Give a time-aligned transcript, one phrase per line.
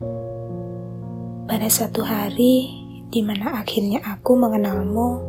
[0.00, 2.72] Pada satu hari
[3.12, 5.20] di mana akhirnya aku mengenalmu,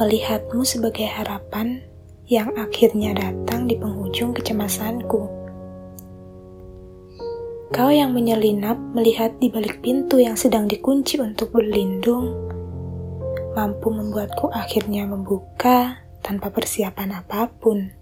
[0.00, 1.84] melihatmu sebagai harapan
[2.32, 5.28] yang akhirnya datang di penghujung kecemasanku.
[7.76, 12.32] Kau yang menyelinap melihat di balik pintu yang sedang dikunci untuk berlindung,
[13.52, 17.92] mampu membuatku akhirnya membuka tanpa persiapan apa pun.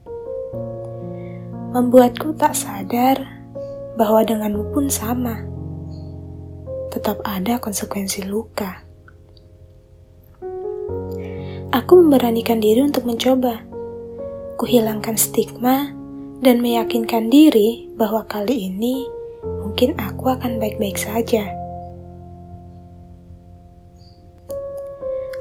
[1.74, 3.33] Membuatku tak sadar
[3.94, 5.54] bahwa denganmu pun sama
[6.94, 8.86] tetap ada konsekuensi luka.
[11.74, 13.66] Aku memberanikan diri untuk mencoba.
[14.54, 15.90] Kuhilangkan stigma
[16.38, 19.10] dan meyakinkan diri bahwa kali ini
[19.42, 21.50] mungkin aku akan baik-baik saja.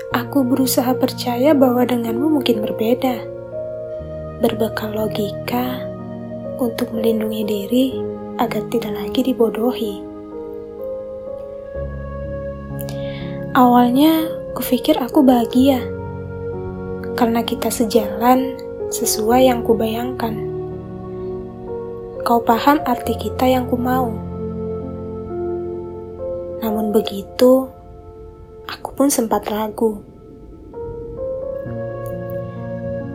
[0.10, 3.22] Aku berusaha percaya bahwa denganmu mungkin berbeda.
[4.42, 5.86] Berbekal logika
[6.58, 10.02] untuk melindungi diri agar tidak lagi dibodohi.
[13.54, 15.82] Awalnya, kupikir aku bahagia
[17.14, 18.58] karena kita sejalan
[18.90, 20.34] sesuai yang kubayangkan.
[22.26, 24.10] Kau paham arti kita yang ku mau.
[26.64, 27.68] Namun begitu,
[28.66, 30.00] aku pun sempat ragu.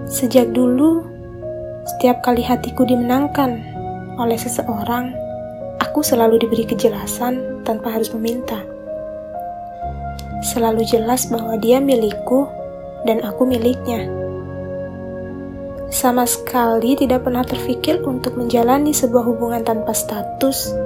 [0.09, 1.05] Sejak dulu,
[1.85, 3.61] setiap kali hatiku dimenangkan
[4.19, 5.15] oleh seseorang,
[5.81, 8.61] aku selalu diberi kejelasan tanpa harus meminta
[10.43, 12.47] selalu jelas bahwa dia milikku
[13.07, 14.07] dan aku miliknya.
[15.89, 20.77] Sama sekali tidak pernah terfikir untuk menjalani sebuah hubungan tanpa status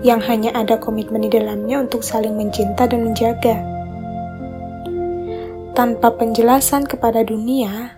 [0.00, 3.60] yang hanya ada komitmen di dalamnya untuk saling mencinta dan menjaga.
[5.76, 7.92] Tanpa penjelasan kepada dunia,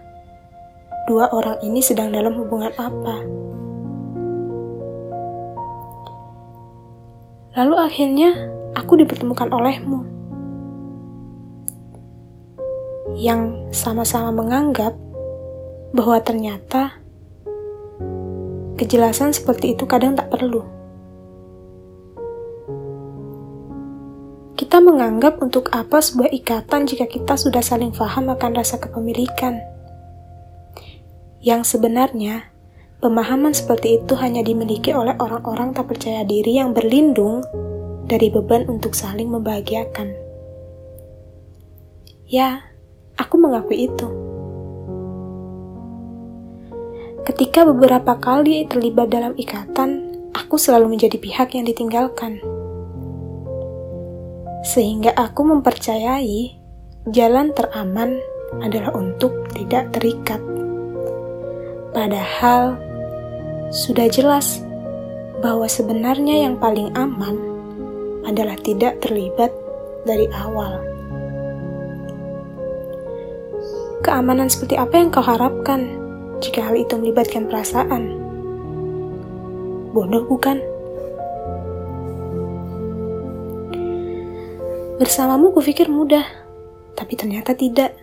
[1.07, 3.23] dua orang ini sedang dalam hubungan apa.
[7.59, 8.31] Lalu akhirnya
[8.79, 10.07] aku dipertemukan olehmu
[13.19, 14.95] yang sama-sama menganggap
[15.91, 17.03] bahwa ternyata
[18.79, 20.63] kejelasan seperti itu kadang tak perlu.
[24.55, 29.59] Kita menganggap untuk apa sebuah ikatan jika kita sudah saling paham akan rasa kepemilikan.
[31.43, 32.55] Yang sebenarnya,
[32.99, 37.43] pemahaman seperti itu hanya dimiliki oleh orang-orang tak percaya diri yang berlindung
[38.09, 40.15] dari beban untuk saling membahagiakan.
[42.29, 42.69] Ya,
[43.19, 44.07] Aku mengakui itu.
[47.27, 52.39] Ketika beberapa kali terlibat dalam ikatan, aku selalu menjadi pihak yang ditinggalkan.
[54.63, 56.63] Sehingga aku mempercayai
[57.11, 58.23] jalan teraman
[58.63, 60.39] adalah untuk tidak terikat.
[61.91, 62.79] Padahal
[63.69, 64.65] sudah jelas
[65.45, 67.37] bahwa sebenarnya yang paling aman
[68.25, 69.53] adalah tidak terlibat
[70.09, 70.81] dari awal.
[74.01, 75.85] Keamanan seperti apa yang kau harapkan
[76.41, 78.15] jika hal itu melibatkan perasaan?
[79.93, 80.63] Bodoh bukan?
[84.99, 86.25] Bersamamu kupikir mudah,
[86.97, 87.95] tapi ternyata tidak.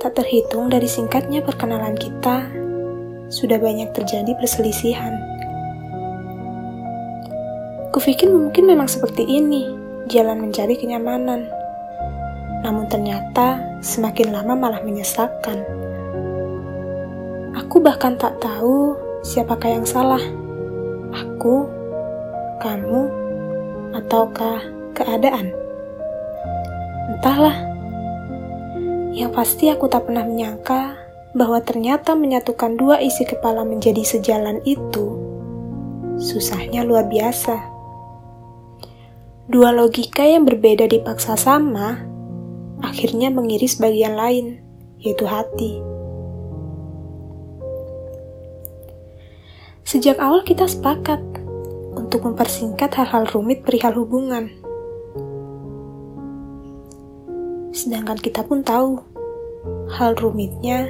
[0.00, 2.48] Tak terhitung dari singkatnya perkenalan kita,
[3.30, 5.14] sudah banyak terjadi perselisihan.
[7.94, 9.70] Kupikir mungkin memang seperti ini,
[10.10, 11.46] jalan mencari kenyamanan.
[12.66, 15.62] Namun ternyata semakin lama malah menyesakkan.
[17.56, 20.22] Aku bahkan tak tahu siapakah yang salah.
[21.14, 21.66] Aku,
[22.62, 23.10] kamu,
[23.94, 24.62] ataukah
[24.94, 25.50] keadaan.
[27.10, 27.56] Entahlah.
[29.10, 30.99] Yang pasti aku tak pernah menyangka
[31.30, 35.14] bahwa ternyata menyatukan dua isi kepala menjadi sejalan itu
[36.18, 37.56] susahnya luar biasa.
[39.50, 41.98] Dua logika yang berbeda dipaksa sama
[42.80, 44.62] akhirnya mengiris bagian lain,
[45.02, 45.82] yaitu hati.
[49.84, 51.18] Sejak awal kita sepakat
[51.98, 54.54] untuk mempersingkat hal-hal rumit perihal hubungan.
[57.74, 59.02] Sedangkan kita pun tahu
[59.90, 60.86] hal rumitnya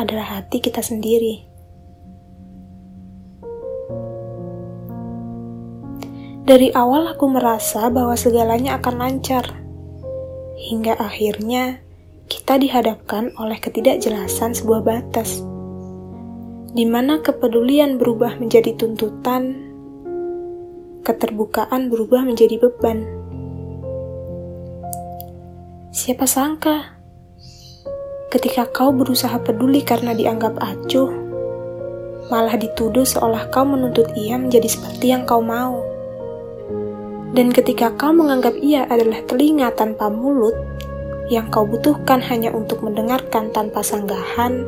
[0.00, 1.44] adalah hati kita sendiri.
[6.50, 9.44] Dari awal aku merasa bahwa segalanya akan lancar
[10.58, 11.78] hingga akhirnya
[12.26, 15.42] kita dihadapkan oleh ketidakjelasan sebuah batas,
[16.74, 19.54] di mana kepedulian berubah menjadi tuntutan,
[21.06, 23.06] keterbukaan berubah menjadi beban.
[25.90, 26.99] Siapa sangka
[28.30, 31.10] ketika kau berusaha peduli karena dianggap acuh,
[32.30, 35.82] malah dituduh seolah kau menuntut ia menjadi seperti yang kau mau.
[37.34, 40.54] Dan ketika kau menganggap ia adalah telinga tanpa mulut,
[41.26, 44.62] yang kau butuhkan hanya untuk mendengarkan tanpa sanggahan,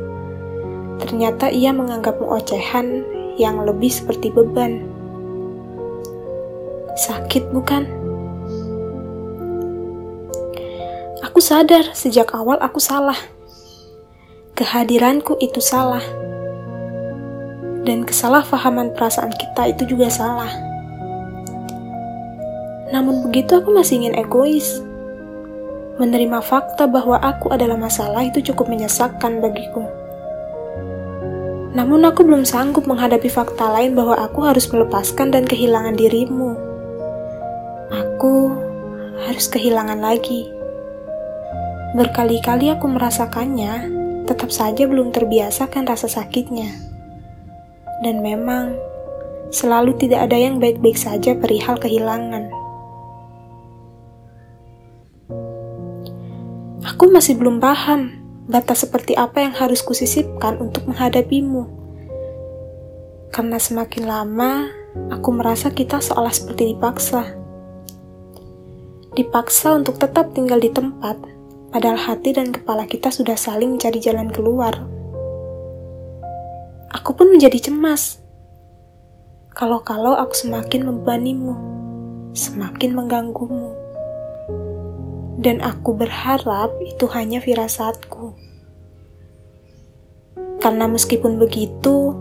[0.99, 3.03] ternyata ia menganggapmu ocehan
[3.39, 4.83] yang lebih seperti beban.
[6.99, 7.83] Sakit bukan?
[11.23, 13.17] Aku sadar sejak awal aku salah.
[14.63, 15.99] Kehadiranku itu salah
[17.83, 20.47] dan kesalahpahaman perasaan kita itu juga salah.
[22.95, 24.79] Namun begitu aku masih ingin egois.
[25.99, 29.83] Menerima fakta bahwa aku adalah masalah itu cukup menyesakkan bagiku.
[31.75, 36.55] Namun aku belum sanggup menghadapi fakta lain bahwa aku harus melepaskan dan kehilangan dirimu.
[37.91, 38.55] Aku
[39.27, 40.47] harus kehilangan lagi.
[41.99, 46.71] Berkali-kali aku merasakannya, tetap saja belum terbiasa kan rasa sakitnya.
[48.03, 48.75] Dan memang,
[49.53, 52.51] selalu tidak ada yang baik-baik saja perihal kehilangan.
[56.83, 58.11] Aku masih belum paham
[58.47, 61.63] batas seperti apa yang harus kusisipkan untuk menghadapimu.
[63.31, 64.67] Karena semakin lama,
[65.09, 67.33] aku merasa kita seolah seperti dipaksa.
[69.15, 71.17] Dipaksa untuk tetap tinggal di tempat,
[71.73, 74.77] padahal hati dan kepala kita sudah saling mencari jalan keluar.
[76.93, 78.21] Aku pun menjadi cemas.
[79.57, 81.57] Kalau-kalau aku semakin membebanimu,
[82.37, 83.73] semakin mengganggumu.
[85.41, 88.37] Dan aku berharap itu hanya firasatku.
[90.61, 92.13] Karena meskipun begitu,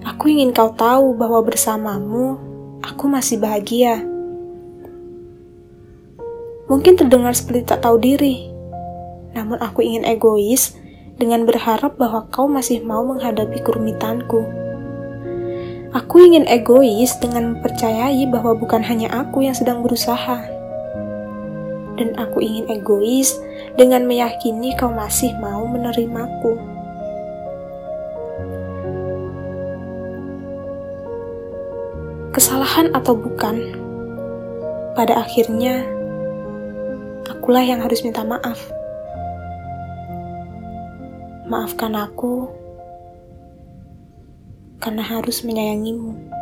[0.00, 2.40] aku ingin kau tahu bahwa bersamamu,
[2.80, 4.00] aku masih bahagia.
[6.72, 8.53] Mungkin terdengar seperti tak tahu diri,
[9.44, 10.72] namun aku ingin egois
[11.20, 14.40] dengan berharap bahwa kau masih mau menghadapi kerumitanku.
[15.92, 20.48] Aku ingin egois dengan mempercayai bahwa bukan hanya aku yang sedang berusaha.
[22.00, 23.36] Dan aku ingin egois
[23.76, 26.56] dengan meyakini kau masih mau menerimaku.
[32.32, 33.60] Kesalahan atau bukan,
[34.96, 35.84] pada akhirnya
[37.28, 38.72] akulah yang harus minta maaf.
[41.44, 42.48] Maafkan aku
[44.80, 46.33] karena harus menyayangimu.